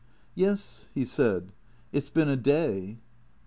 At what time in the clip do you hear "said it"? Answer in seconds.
1.05-2.01